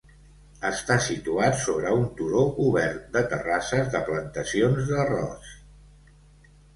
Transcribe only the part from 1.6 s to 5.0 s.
sobre un turó cobert de terrasses de plantacions